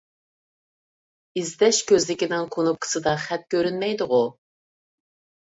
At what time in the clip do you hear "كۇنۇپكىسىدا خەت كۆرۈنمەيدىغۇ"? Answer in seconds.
2.57-4.25